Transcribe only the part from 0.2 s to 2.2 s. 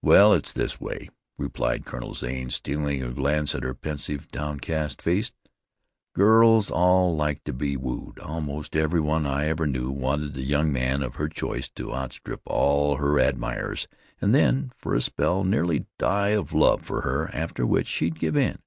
it's this way," replied Colonel